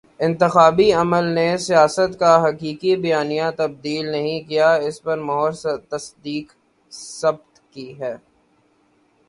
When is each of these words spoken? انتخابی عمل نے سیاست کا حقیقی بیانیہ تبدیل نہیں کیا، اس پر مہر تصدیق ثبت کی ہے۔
انتخابی 0.19 0.91
عمل 0.93 1.25
نے 1.25 1.57
سیاست 1.57 2.19
کا 2.19 2.31
حقیقی 2.43 2.95
بیانیہ 2.95 3.43
تبدیل 3.57 4.11
نہیں 4.11 4.41
کیا، 4.41 4.73
اس 4.73 5.01
پر 5.03 5.17
مہر 5.17 5.77
تصدیق 5.89 6.53
ثبت 6.91 7.59
کی 7.71 7.99
ہے۔ 7.99 8.15